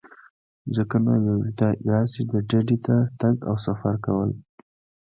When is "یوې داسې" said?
1.27-2.19